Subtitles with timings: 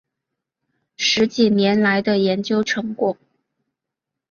[0.97, 3.15] 十几年来的研究成果